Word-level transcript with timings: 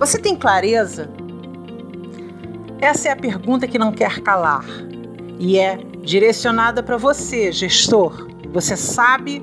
Você 0.00 0.18
tem 0.18 0.34
clareza? 0.34 1.10
Essa 2.80 3.10
é 3.10 3.12
a 3.12 3.16
pergunta 3.16 3.68
que 3.68 3.78
não 3.78 3.92
quer 3.92 4.20
calar 4.20 4.64
e 5.38 5.58
é 5.58 5.76
direcionada 6.02 6.82
para 6.82 6.96
você, 6.96 7.52
gestor. 7.52 8.26
Você 8.50 8.78
sabe 8.78 9.42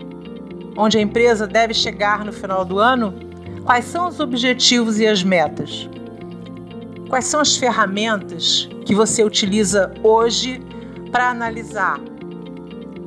onde 0.75 0.97
a 0.97 1.01
empresa 1.01 1.45
deve 1.45 1.75
chegar 1.75 2.25
no 2.25 2.33
final 2.33 2.65
do 2.65 2.79
ano? 2.79 3.13
Quais 3.63 3.85
são 3.85 4.07
os 4.07 4.19
objetivos 4.19 4.99
e 4.99 5.05
as 5.05 5.21
metas? 5.21 5.87
Quais 7.07 7.25
são 7.25 7.39
as 7.39 7.55
ferramentas 7.55 8.67
que 8.83 8.95
você 8.95 9.23
utiliza 9.23 9.93
hoje 10.01 10.59
para 11.11 11.29
analisar 11.29 11.99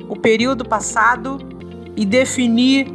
o 0.07 0.15
período 0.15 0.63
passado 0.63 1.37
e 1.97 2.05
definir 2.05 2.87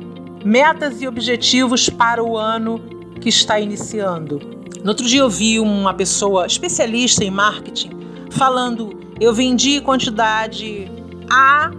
metas 0.43 1.03
e 1.03 1.07
objetivos 1.07 1.91
para 1.91 2.25
o 2.25 2.39
ano 2.39 2.96
que 3.21 3.29
está 3.29 3.59
iniciando? 3.59 4.41
No 4.83 4.91
outro 4.91 5.07
dia 5.07 5.21
eu 5.21 5.31
vi 5.31 5.59
uma 5.59 5.95
pessoa 5.95 6.47
especialista 6.47 7.25
em 7.25 7.31
marketing 7.31 7.91
falando: 8.31 8.99
eu 9.21 9.33
vendi 9.35 9.81
quantidade 9.81 10.91
A 11.31 11.71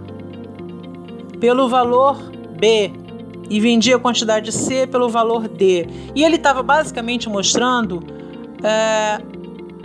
pelo 1.40 1.68
valor 1.68 2.16
B 2.58 2.90
e 3.48 3.60
vendi 3.60 3.92
a 3.92 3.98
quantidade 3.98 4.52
C 4.52 4.86
pelo 4.86 5.08
valor 5.08 5.48
D. 5.48 5.86
E 6.14 6.22
ele 6.22 6.36
estava 6.36 6.62
basicamente 6.62 7.28
mostrando 7.28 8.02
é, 8.62 9.22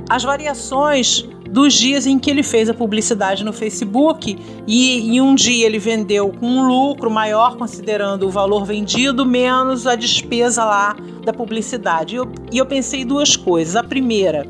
as 0.09 0.23
variações 0.23 1.27
dos 1.53 1.71
dias 1.75 2.07
em 2.07 2.17
que 2.17 2.31
ele 2.31 2.41
fez 2.41 2.67
a 2.67 2.73
publicidade 2.73 3.43
no 3.43 3.53
Facebook 3.53 4.35
e 4.65 5.07
em 5.07 5.21
um 5.21 5.35
dia 5.35 5.67
ele 5.67 5.77
vendeu 5.77 6.33
com 6.39 6.47
um 6.47 6.67
lucro 6.67 7.11
maior, 7.11 7.55
considerando 7.57 8.25
o 8.25 8.31
valor 8.31 8.65
vendido 8.65 9.23
menos 9.23 9.85
a 9.85 9.93
despesa 9.93 10.65
lá 10.65 10.95
da 11.23 11.31
publicidade. 11.31 12.15
E 12.15 12.17
eu, 12.17 12.31
e 12.51 12.57
eu 12.57 12.65
pensei 12.65 13.05
duas 13.05 13.35
coisas. 13.35 13.75
A 13.75 13.83
primeira, 13.83 14.47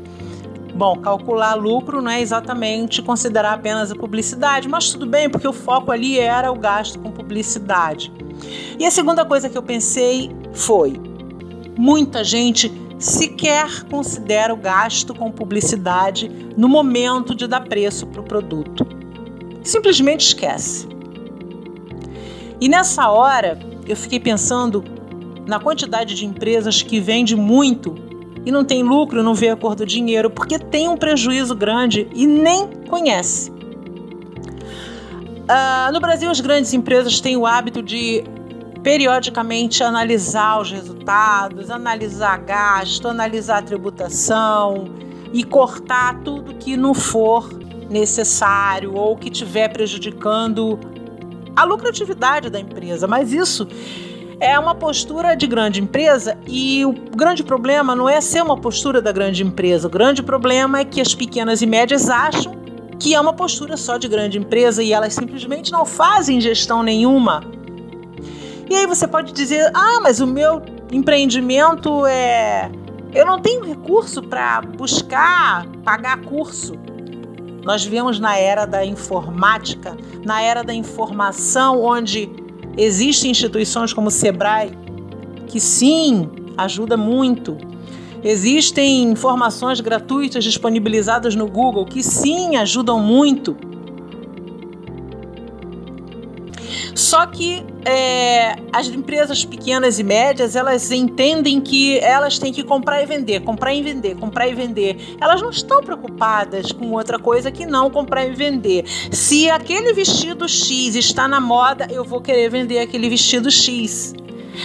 Bom, 0.74 0.96
calcular 0.96 1.54
lucro 1.54 2.02
não 2.02 2.10
é 2.10 2.20
exatamente 2.20 3.00
considerar 3.00 3.52
apenas 3.52 3.92
a 3.92 3.94
publicidade, 3.94 4.66
mas 4.66 4.90
tudo 4.90 5.06
bem, 5.06 5.30
porque 5.30 5.46
o 5.46 5.52
foco 5.52 5.92
ali 5.92 6.18
era 6.18 6.50
o 6.50 6.58
gasto 6.58 6.98
com 6.98 7.12
publicidade. 7.12 8.10
E 8.76 8.84
a 8.84 8.90
segunda 8.90 9.24
coisa 9.24 9.48
que 9.48 9.56
eu 9.56 9.62
pensei 9.62 10.32
foi: 10.52 11.00
muita 11.78 12.24
gente 12.24 12.72
sequer 12.98 13.84
considera 13.84 14.52
o 14.52 14.56
gasto 14.56 15.14
com 15.14 15.30
publicidade 15.30 16.30
no 16.56 16.68
momento 16.68 17.34
de 17.34 17.46
dar 17.46 17.60
preço 17.60 18.06
para 18.06 18.20
o 18.20 18.24
produto. 18.24 18.86
Simplesmente 19.62 20.26
esquece. 20.26 20.86
E 22.60 22.68
nessa 22.68 23.10
hora 23.10 23.58
eu 23.86 23.96
fiquei 23.96 24.20
pensando 24.20 24.84
na 25.46 25.58
quantidade 25.58 26.14
de 26.14 26.24
empresas 26.24 26.82
que 26.82 27.00
vende 27.00 27.36
muito 27.36 27.94
e 28.46 28.50
não 28.50 28.64
tem 28.64 28.82
lucro, 28.82 29.22
não 29.22 29.34
vê 29.34 29.48
a 29.48 29.56
cor 29.56 29.74
do 29.74 29.86
dinheiro, 29.86 30.30
porque 30.30 30.58
tem 30.58 30.88
um 30.88 30.96
prejuízo 30.96 31.54
grande 31.54 32.06
e 32.14 32.26
nem 32.26 32.68
conhece. 32.88 33.50
Uh, 35.44 35.92
no 35.92 36.00
Brasil, 36.00 36.30
as 36.30 36.40
grandes 36.40 36.72
empresas 36.72 37.20
têm 37.20 37.36
o 37.36 37.46
hábito 37.46 37.82
de 37.82 38.24
periodicamente 38.84 39.82
analisar 39.82 40.60
os 40.60 40.70
resultados, 40.70 41.70
analisar 41.70 42.36
gasto, 42.40 43.08
analisar 43.08 43.62
tributação 43.62 44.84
e 45.32 45.42
cortar 45.42 46.20
tudo 46.20 46.54
que 46.54 46.76
não 46.76 46.92
for 46.92 47.48
necessário 47.88 48.94
ou 48.94 49.16
que 49.16 49.30
estiver 49.30 49.68
prejudicando 49.72 50.78
a 51.56 51.64
lucratividade 51.64 52.50
da 52.50 52.60
empresa. 52.60 53.06
Mas 53.06 53.32
isso 53.32 53.66
é 54.38 54.58
uma 54.58 54.74
postura 54.74 55.34
de 55.34 55.46
grande 55.46 55.80
empresa 55.80 56.36
e 56.46 56.84
o 56.84 56.92
grande 56.92 57.42
problema 57.42 57.96
não 57.96 58.06
é 58.06 58.20
ser 58.20 58.42
uma 58.42 58.58
postura 58.58 59.00
da 59.00 59.12
grande 59.12 59.42
empresa. 59.42 59.88
O 59.88 59.90
grande 59.90 60.22
problema 60.22 60.80
é 60.80 60.84
que 60.84 61.00
as 61.00 61.14
pequenas 61.14 61.62
e 61.62 61.66
médias 61.66 62.10
acham 62.10 62.54
que 63.00 63.14
é 63.14 63.20
uma 63.20 63.32
postura 63.32 63.78
só 63.78 63.96
de 63.96 64.08
grande 64.08 64.38
empresa 64.38 64.82
e 64.82 64.92
elas 64.92 65.14
simplesmente 65.14 65.72
não 65.72 65.86
fazem 65.86 66.38
gestão 66.38 66.82
nenhuma. 66.82 67.63
E 68.68 68.74
aí 68.74 68.86
você 68.86 69.06
pode 69.06 69.32
dizer: 69.32 69.70
"Ah, 69.74 70.00
mas 70.02 70.20
o 70.20 70.26
meu 70.26 70.62
empreendimento 70.90 72.06
é 72.06 72.70
eu 73.12 73.24
não 73.24 73.40
tenho 73.40 73.64
recurso 73.64 74.22
para 74.22 74.60
buscar 74.62 75.66
pagar 75.84 76.20
curso". 76.22 76.74
Nós 77.64 77.82
vivemos 77.82 78.20
na 78.20 78.36
era 78.36 78.66
da 78.66 78.84
informática, 78.84 79.96
na 80.24 80.42
era 80.42 80.62
da 80.62 80.74
informação 80.74 81.82
onde 81.82 82.30
Existem 82.76 83.30
instituições 83.30 83.92
como 83.92 84.08
o 84.08 84.10
Sebrae 84.10 84.72
que 85.46 85.60
sim, 85.60 86.28
ajuda 86.56 86.96
muito. 86.96 87.56
Existem 88.22 89.04
informações 89.04 89.80
gratuitas 89.80 90.42
disponibilizadas 90.42 91.36
no 91.36 91.46
Google 91.46 91.84
que 91.84 92.02
sim 92.02 92.56
ajudam 92.56 92.98
muito. 92.98 93.56
Só 97.04 97.26
que 97.26 97.62
é, 97.84 98.56
as 98.72 98.86
empresas 98.88 99.44
pequenas 99.44 99.98
e 99.98 100.02
médias 100.02 100.56
elas 100.56 100.90
entendem 100.90 101.60
que 101.60 101.98
elas 101.98 102.38
têm 102.38 102.50
que 102.50 102.64
comprar 102.64 103.02
e 103.02 103.04
vender, 103.04 103.40
comprar 103.40 103.74
e 103.74 103.82
vender, 103.82 104.16
comprar 104.16 104.48
e 104.48 104.54
vender. 104.54 105.14
Elas 105.20 105.42
não 105.42 105.50
estão 105.50 105.82
preocupadas 105.82 106.72
com 106.72 106.92
outra 106.92 107.18
coisa 107.18 107.50
que 107.50 107.66
não 107.66 107.90
comprar 107.90 108.24
e 108.24 108.30
vender. 108.30 108.86
Se 109.12 109.50
aquele 109.50 109.92
vestido 109.92 110.48
X 110.48 110.96
está 110.96 111.28
na 111.28 111.42
moda, 111.42 111.86
eu 111.90 112.04
vou 112.04 112.22
querer 112.22 112.48
vender 112.48 112.78
aquele 112.78 113.10
vestido 113.10 113.50
X. 113.50 114.14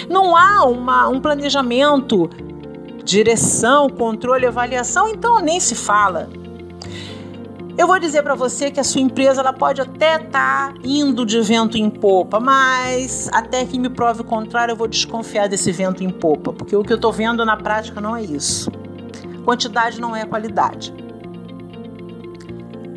Não 0.10 0.34
há 0.34 0.64
uma, 0.64 1.10
um 1.10 1.20
planejamento, 1.20 2.30
direção, 3.04 3.90
controle, 3.90 4.46
avaliação, 4.46 5.10
então 5.10 5.42
nem 5.42 5.60
se 5.60 5.76
fala. 5.76 6.30
Eu 7.80 7.88
vou 7.88 7.98
dizer 7.98 8.24
para 8.24 8.36
você 8.36 8.70
que 8.70 8.78
a 8.82 8.84
sua 8.84 9.00
empresa 9.00 9.40
ela 9.40 9.54
pode 9.54 9.80
até 9.80 10.18
estar 10.18 10.74
tá 10.74 10.74
indo 10.84 11.26
de 11.26 11.40
vento 11.40 11.78
em 11.78 11.90
popa, 11.90 12.38
mas 12.38 13.30
até 13.32 13.64
que 13.64 13.80
me 13.80 13.90
prove 13.90 14.20
o 14.20 14.24
contrário, 14.26 14.74
eu 14.74 14.76
vou 14.76 14.86
desconfiar 14.86 15.48
desse 15.48 15.72
vento 15.72 16.04
em 16.04 16.10
popa, 16.10 16.52
porque 16.52 16.76
o 16.76 16.84
que 16.84 16.92
eu 16.92 16.98
estou 16.98 17.14
vendo 17.14 17.46
na 17.46 17.56
prática 17.56 18.02
não 18.02 18.18
é 18.18 18.22
isso. 18.22 18.70
Quantidade 19.46 20.02
não 20.02 20.14
é 20.14 20.26
qualidade. 20.26 20.94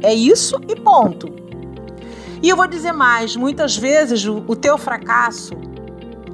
É 0.03 0.13
isso 0.13 0.61
e 0.69 0.75
ponto. 0.75 1.29
E 2.43 2.49
eu 2.49 2.57
vou 2.57 2.67
dizer 2.67 2.91
mais, 2.91 3.37
muitas 3.37 3.77
vezes 3.77 4.27
o, 4.27 4.57
teu 4.57 4.77
fracasso 4.77 5.55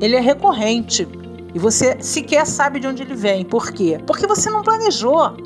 ele 0.00 0.16
é 0.16 0.20
recorrente 0.20 1.06
e 1.54 1.58
você 1.58 1.98
sequer 2.00 2.46
sabe 2.46 2.80
de 2.80 2.86
onde 2.86 3.02
ele 3.02 3.14
vem. 3.14 3.44
Por 3.44 3.70
quê? 3.72 4.00
Porque 4.06 4.26
você 4.26 4.48
não 4.48 4.62
planejou, 4.62 5.36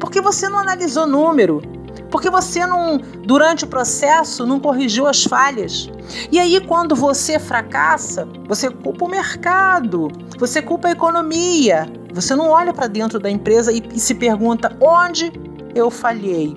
porque 0.00 0.18
você 0.22 0.48
não 0.48 0.58
analisou 0.58 1.06
número, 1.06 1.76
porque 2.10 2.30
você 2.30 2.66
não, 2.66 2.98
durante 2.98 3.64
o 3.64 3.66
processo, 3.66 4.46
não 4.46 4.58
corrigiu 4.58 5.06
as 5.06 5.24
falhas. 5.24 5.90
E 6.32 6.38
aí, 6.38 6.60
quando 6.60 6.96
você 6.96 7.38
fracassa, 7.38 8.26
você 8.46 8.70
culpa 8.70 9.04
o 9.04 9.08
mercado, 9.08 10.08
você 10.38 10.62
culpa 10.62 10.88
a 10.88 10.92
economia. 10.92 11.86
Você 12.12 12.34
não 12.34 12.48
olha 12.48 12.72
para 12.72 12.86
dentro 12.86 13.18
da 13.18 13.30
empresa 13.30 13.72
e, 13.72 13.82
e 13.94 14.00
se 14.00 14.14
pergunta 14.14 14.74
onde 14.80 15.32
eu 15.74 15.90
falhei. 15.90 16.56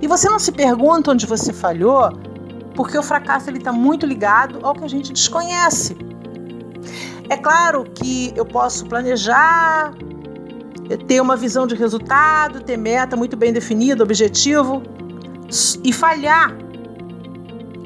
E 0.00 0.06
você 0.06 0.28
não 0.28 0.38
se 0.38 0.52
pergunta 0.52 1.10
onde 1.10 1.26
você 1.26 1.52
falhou, 1.52 2.12
porque 2.74 2.96
o 2.96 3.02
fracasso 3.02 3.50
está 3.50 3.72
muito 3.72 4.06
ligado 4.06 4.58
ao 4.62 4.74
que 4.74 4.84
a 4.84 4.88
gente 4.88 5.12
desconhece. 5.12 5.96
É 7.30 7.36
claro 7.36 7.84
que 7.84 8.32
eu 8.36 8.44
posso 8.44 8.86
planejar, 8.86 9.92
ter 10.96 11.20
uma 11.20 11.36
visão 11.36 11.66
de 11.66 11.74
resultado, 11.74 12.62
ter 12.62 12.76
meta 12.76 13.16
muito 13.16 13.36
bem 13.36 13.52
definida, 13.52 14.02
objetivo 14.02 14.82
e 15.84 15.92
falhar. 15.92 16.56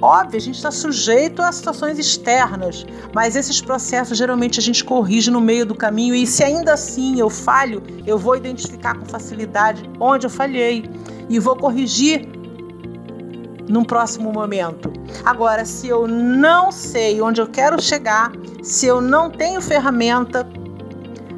Óbvio, 0.00 0.36
a 0.36 0.40
gente 0.40 0.56
está 0.56 0.72
sujeito 0.72 1.40
a 1.40 1.52
situações 1.52 1.96
externas, 1.96 2.84
mas 3.14 3.36
esses 3.36 3.60
processos 3.60 4.18
geralmente 4.18 4.58
a 4.58 4.62
gente 4.62 4.84
corrige 4.84 5.30
no 5.30 5.40
meio 5.40 5.64
do 5.64 5.76
caminho 5.76 6.12
e 6.12 6.26
se 6.26 6.42
ainda 6.42 6.72
assim 6.72 7.20
eu 7.20 7.30
falho, 7.30 7.80
eu 8.04 8.18
vou 8.18 8.34
identificar 8.36 8.98
com 8.98 9.06
facilidade 9.06 9.88
onde 10.00 10.26
eu 10.26 10.30
falhei 10.30 10.84
e 11.28 11.38
vou 11.38 11.54
corrigir 11.54 12.28
num 13.68 13.84
próximo 13.84 14.32
momento. 14.32 14.92
Agora, 15.24 15.64
se 15.64 15.86
eu 15.86 16.08
não 16.08 16.72
sei 16.72 17.22
onde 17.22 17.40
eu 17.40 17.46
quero 17.46 17.80
chegar, 17.80 18.32
se 18.60 18.86
eu 18.86 19.00
não 19.00 19.30
tenho 19.30 19.62
ferramenta 19.62 20.44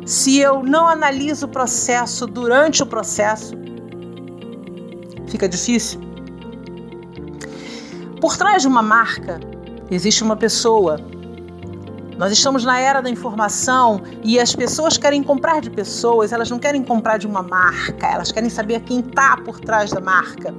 se 0.05 0.39
eu 0.39 0.63
não 0.63 0.87
analiso 0.87 1.47
o 1.47 1.49
processo 1.49 2.27
durante 2.27 2.83
o 2.83 2.87
processo, 2.87 3.55
fica 5.29 5.49
difícil. 5.49 6.01
Por 8.21 8.37
trás 8.37 8.63
de 8.63 8.69
uma 8.69 8.83
marca 8.83 9.41
existe 9.91 10.23
uma 10.23 10.37
pessoa. 10.37 11.01
Nós 12.19 12.33
estamos 12.33 12.65
na 12.65 12.79
era 12.79 13.01
da 13.01 13.11
informação 13.11 14.03
e 14.23 14.39
as 14.39 14.55
pessoas 14.55 14.97
querem 14.97 15.23
comprar 15.23 15.61
de 15.61 15.71
pessoas, 15.71 16.33
elas 16.33 16.49
não 16.49 16.59
querem 16.59 16.83
comprar 16.83 17.19
de 17.19 17.27
uma 17.27 17.43
marca, 17.43 18.07
elas 18.07 18.31
querem 18.31 18.49
saber 18.49 18.81
quem 18.81 19.01
está 19.01 19.37
por 19.39 19.59
trás 19.59 19.91
da 19.91 20.01
marca. 20.01 20.55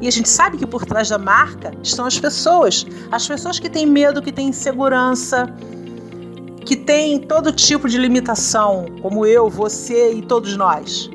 E 0.00 0.08
a 0.08 0.10
gente 0.10 0.28
sabe 0.28 0.56
que 0.56 0.66
por 0.66 0.84
trás 0.84 1.08
da 1.08 1.18
marca 1.18 1.72
estão 1.82 2.06
as 2.06 2.18
pessoas, 2.18 2.86
as 3.10 3.26
pessoas 3.26 3.58
que 3.58 3.68
têm 3.68 3.86
medo, 3.86 4.22
que 4.22 4.32
têm 4.32 4.48
insegurança, 4.48 5.52
que 6.64 6.76
tem 6.76 7.18
todo 7.18 7.52
tipo 7.52 7.88
de 7.88 7.98
limitação, 7.98 8.86
como 9.02 9.26
eu, 9.26 9.48
você 9.48 10.12
e 10.14 10.22
todos 10.22 10.56
nós. 10.56 11.10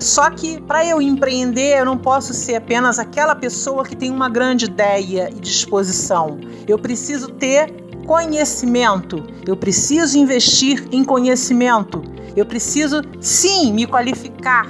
Só 0.00 0.28
que 0.30 0.60
para 0.60 0.84
eu 0.84 1.00
empreender, 1.00 1.78
eu 1.78 1.84
não 1.84 1.96
posso 1.96 2.34
ser 2.34 2.56
apenas 2.56 2.98
aquela 2.98 3.34
pessoa 3.34 3.84
que 3.84 3.96
tem 3.96 4.10
uma 4.10 4.28
grande 4.28 4.66
ideia 4.66 5.30
e 5.34 5.40
disposição. 5.40 6.38
Eu 6.66 6.78
preciso 6.78 7.28
ter 7.28 7.72
conhecimento. 8.04 9.24
Eu 9.46 9.56
preciso 9.56 10.18
investir 10.18 10.86
em 10.92 11.04
conhecimento. 11.04 12.02
Eu 12.36 12.44
preciso 12.44 13.02
sim 13.20 13.72
me 13.72 13.86
qualificar 13.86 14.68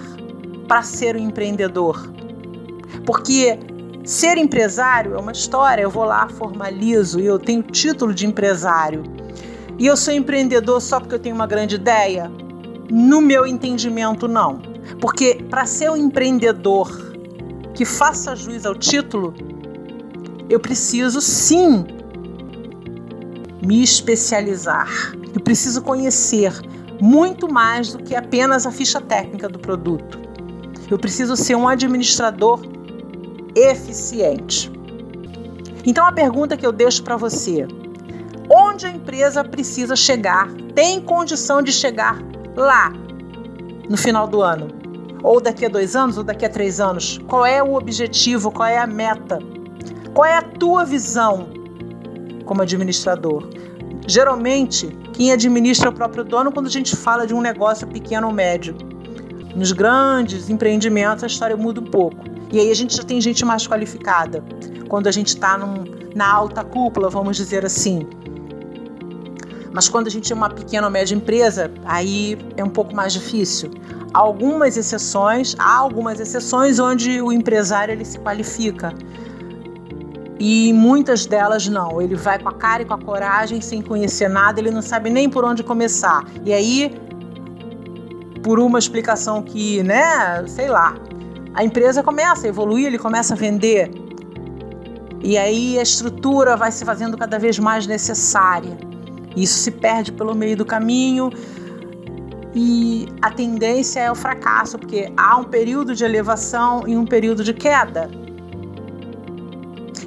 para 0.68 0.82
ser 0.82 1.16
um 1.16 1.20
empreendedor. 1.20 2.12
Porque 3.04 3.58
ser 4.04 4.36
empresário 4.36 5.14
é 5.14 5.18
uma 5.18 5.32
história. 5.32 5.82
Eu 5.82 5.90
vou 5.90 6.04
lá, 6.04 6.28
formalizo 6.28 7.18
eu 7.18 7.38
tenho 7.38 7.62
título 7.62 8.14
de 8.14 8.26
empresário. 8.26 9.02
E 9.78 9.86
eu 9.86 9.96
sou 9.96 10.14
empreendedor 10.14 10.80
só 10.80 11.00
porque 11.00 11.14
eu 11.14 11.18
tenho 11.18 11.34
uma 11.34 11.46
grande 11.46 11.74
ideia? 11.74 12.30
No 12.90 13.20
meu 13.20 13.46
entendimento, 13.46 14.28
não. 14.28 14.60
Porque 15.00 15.44
para 15.50 15.66
ser 15.66 15.90
um 15.90 15.96
empreendedor 15.96 16.90
que 17.74 17.84
faça 17.84 18.36
juiz 18.36 18.64
ao 18.64 18.74
título, 18.74 19.34
eu 20.48 20.60
preciso 20.60 21.20
sim 21.20 21.84
me 23.64 23.82
especializar. 23.82 24.88
Eu 25.34 25.40
preciso 25.40 25.82
conhecer 25.82 26.52
muito 27.00 27.52
mais 27.52 27.92
do 27.92 28.02
que 28.02 28.14
apenas 28.14 28.66
a 28.66 28.70
ficha 28.70 29.00
técnica 29.00 29.48
do 29.48 29.58
produto. 29.58 30.20
Eu 30.90 30.98
preciso 30.98 31.34
ser 31.36 31.56
um 31.56 31.66
administrador 31.66 32.60
eficiente. 33.56 34.70
Então 35.84 36.06
a 36.06 36.12
pergunta 36.12 36.56
que 36.56 36.66
eu 36.66 36.72
deixo 36.72 37.02
para 37.02 37.16
você: 37.16 37.66
onde 38.54 38.86
a 38.86 38.90
empresa 38.90 39.42
precisa 39.42 39.96
chegar? 39.96 40.48
Tem 40.74 41.00
condição 41.00 41.60
de 41.60 41.72
chegar 41.72 42.22
lá 42.56 42.92
no 43.88 43.96
final 43.96 44.28
do 44.28 44.40
ano? 44.40 44.68
Ou 45.22 45.40
daqui 45.40 45.66
a 45.66 45.68
dois 45.68 45.96
anos, 45.96 46.16
ou 46.16 46.22
daqui 46.22 46.44
a 46.44 46.48
três 46.48 46.80
anos? 46.80 47.18
Qual 47.26 47.44
é 47.44 47.62
o 47.62 47.74
objetivo? 47.74 48.52
Qual 48.52 48.68
é 48.68 48.78
a 48.78 48.86
meta? 48.86 49.38
Qual 50.12 50.24
é 50.24 50.36
a 50.36 50.42
tua 50.42 50.84
visão 50.84 51.48
como 52.44 52.62
administrador? 52.62 53.48
Geralmente, 54.06 54.86
quem 55.14 55.32
administra 55.32 55.88
é 55.88 55.90
o 55.90 55.94
próprio 55.94 56.22
dono 56.22 56.52
quando 56.52 56.66
a 56.66 56.70
gente 56.70 56.94
fala 56.94 57.26
de 57.26 57.34
um 57.34 57.40
negócio 57.40 57.86
pequeno 57.86 58.28
ou 58.28 58.32
médio. 58.32 58.76
Nos 59.56 59.72
grandes 59.72 60.50
empreendimentos, 60.50 61.24
a 61.24 61.26
história 61.26 61.56
muda 61.56 61.80
um 61.80 61.86
pouco. 61.86 62.22
E 62.52 62.60
aí 62.60 62.70
a 62.70 62.74
gente 62.74 62.94
já 62.96 63.02
tem 63.02 63.20
gente 63.20 63.44
mais 63.44 63.66
qualificada. 63.66 64.44
Quando 64.88 65.06
a 65.06 65.12
gente 65.12 65.28
está 65.28 65.58
na 66.14 66.32
alta 66.32 66.62
cúpula, 66.62 67.08
vamos 67.08 67.36
dizer 67.36 67.64
assim. 67.64 68.06
Mas 69.74 69.88
quando 69.88 70.06
a 70.06 70.10
gente 70.10 70.32
é 70.32 70.36
uma 70.36 70.48
pequena 70.48 70.86
ou 70.86 70.92
média 70.92 71.16
empresa, 71.16 71.68
aí 71.84 72.38
é 72.56 72.62
um 72.62 72.68
pouco 72.68 72.94
mais 72.94 73.12
difícil. 73.12 73.72
Há 74.14 74.20
algumas 74.20 74.76
exceções, 74.76 75.56
há 75.58 75.76
algumas 75.78 76.20
exceções 76.20 76.78
onde 76.78 77.20
o 77.20 77.32
empresário 77.32 77.90
ele 77.90 78.04
se 78.04 78.16
qualifica. 78.20 78.94
E 80.38 80.72
muitas 80.72 81.26
delas 81.26 81.66
não. 81.66 82.00
Ele 82.00 82.14
vai 82.14 82.38
com 82.38 82.48
a 82.48 82.52
cara 82.52 82.82
e 82.82 82.84
com 82.84 82.94
a 82.94 82.98
coragem, 82.98 83.60
sem 83.60 83.82
conhecer 83.82 84.28
nada, 84.28 84.60
ele 84.60 84.70
não 84.70 84.82
sabe 84.82 85.10
nem 85.10 85.28
por 85.28 85.44
onde 85.44 85.64
começar. 85.64 86.24
E 86.44 86.52
aí, 86.52 86.94
por 88.44 88.60
uma 88.60 88.78
explicação 88.78 89.42
que, 89.42 89.82
né, 89.82 90.44
sei 90.46 90.68
lá, 90.68 90.94
a 91.52 91.64
empresa 91.64 92.00
começa 92.00 92.46
a 92.46 92.48
evoluir, 92.48 92.86
ele 92.86 92.98
começa 92.98 93.34
a 93.34 93.36
vender. 93.36 93.90
E 95.20 95.36
aí 95.36 95.80
a 95.80 95.82
estrutura 95.82 96.56
vai 96.56 96.70
se 96.70 96.84
fazendo 96.84 97.16
cada 97.16 97.40
vez 97.40 97.58
mais 97.58 97.88
necessária. 97.88 98.93
Isso 99.36 99.58
se 99.58 99.70
perde 99.70 100.12
pelo 100.12 100.34
meio 100.34 100.56
do 100.56 100.64
caminho 100.64 101.30
e 102.54 103.08
a 103.20 103.30
tendência 103.30 104.00
é 104.00 104.10
o 104.10 104.14
fracasso, 104.14 104.78
porque 104.78 105.12
há 105.16 105.36
um 105.36 105.44
período 105.44 105.94
de 105.94 106.04
elevação 106.04 106.86
e 106.86 106.96
um 106.96 107.04
período 107.04 107.42
de 107.42 107.52
queda. 107.52 108.08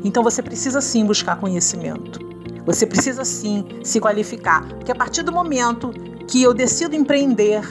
Então 0.04 0.24
você 0.24 0.42
precisa 0.42 0.80
sim 0.80 1.06
buscar 1.06 1.36
conhecimento. 1.38 2.26
Você 2.66 2.86
precisa 2.86 3.26
sim 3.26 3.66
se 3.84 4.00
qualificar, 4.00 4.66
porque 4.68 4.92
a 4.92 4.96
partir 4.96 5.24
do 5.24 5.32
momento 5.32 5.92
que 6.28 6.42
eu 6.42 6.54
decido 6.54 6.96
empreender, 6.96 7.62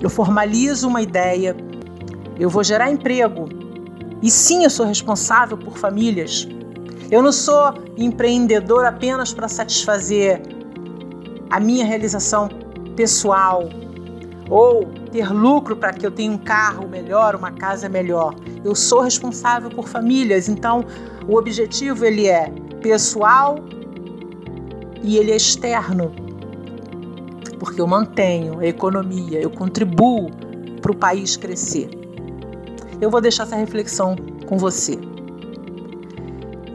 eu 0.00 0.10
formalizo 0.10 0.88
uma 0.88 1.02
ideia, 1.02 1.56
eu 2.38 2.48
vou 2.48 2.64
gerar 2.64 2.90
emprego. 2.90 3.48
E 4.22 4.30
sim, 4.30 4.64
eu 4.64 4.70
sou 4.70 4.86
responsável 4.86 5.56
por 5.56 5.76
famílias. 5.76 6.48
Eu 7.10 7.22
não 7.22 7.32
sou 7.32 7.72
empreendedor 7.96 8.84
apenas 8.84 9.32
para 9.32 9.48
satisfazer 9.48 10.42
a 11.48 11.58
minha 11.58 11.84
realização 11.84 12.48
pessoal 12.94 13.68
ou 14.50 14.86
ter 15.10 15.32
lucro 15.32 15.76
para 15.76 15.92
que 15.92 16.06
eu 16.06 16.10
tenha 16.10 16.30
um 16.30 16.36
carro 16.36 16.86
melhor, 16.86 17.34
uma 17.34 17.50
casa 17.50 17.88
melhor. 17.88 18.34
Eu 18.62 18.74
sou 18.74 19.00
responsável 19.00 19.70
por 19.70 19.88
famílias, 19.88 20.48
então 20.48 20.84
o 21.26 21.36
objetivo 21.36 22.04
ele 22.04 22.26
é 22.26 22.52
pessoal 22.82 23.56
e 25.02 25.16
ele 25.16 25.32
é 25.32 25.36
externo. 25.36 26.12
Porque 27.58 27.80
eu 27.80 27.86
mantenho 27.86 28.60
a 28.60 28.66
economia, 28.66 29.40
eu 29.40 29.50
contribuo 29.50 30.30
para 30.82 30.92
o 30.92 30.94
país 30.94 31.36
crescer. 31.36 31.88
Eu 33.00 33.10
vou 33.10 33.20
deixar 33.20 33.44
essa 33.44 33.56
reflexão 33.56 34.14
com 34.46 34.58
você. 34.58 34.98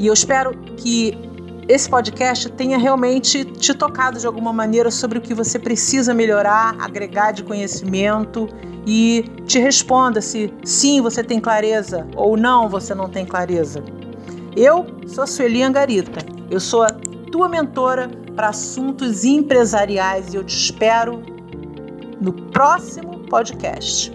E 0.04 0.08
eu 0.08 0.14
espero 0.14 0.52
que 0.76 1.18
esse 1.66 1.90
podcast 1.90 2.50
tenha 2.52 2.78
realmente 2.78 3.46
te 3.46 3.74
tocado 3.74 4.20
de 4.20 4.28
alguma 4.28 4.52
maneira 4.52 4.92
sobre 4.92 5.18
o 5.18 5.22
que 5.22 5.34
você 5.34 5.58
precisa 5.58 6.14
melhorar, 6.14 6.76
agregar 6.78 7.32
de 7.32 7.42
conhecimento 7.42 8.50
e 8.86 9.24
te 9.46 9.60
responda 9.60 10.20
se 10.20 10.54
sim 10.66 11.00
você 11.00 11.24
tem 11.24 11.40
clareza 11.40 12.06
ou 12.18 12.36
não 12.36 12.68
você 12.68 12.94
não 12.94 13.08
tem 13.08 13.26
clareza. 13.26 13.82
Eu 14.58 14.86
sou 15.08 15.24
a 15.24 15.28
Sueli 15.28 15.64
Angarita, 15.64 16.20
eu 16.52 16.60
sou 16.60 16.84
a 16.84 16.90
tua 17.32 17.48
mentora 17.48 18.12
para 18.36 18.50
assuntos 18.50 19.24
empresariais 19.24 20.34
e 20.34 20.36
eu 20.36 20.44
te 20.44 20.54
espero 20.54 21.24
no 22.20 22.34
próximo 22.52 23.20
podcast. 23.30 24.12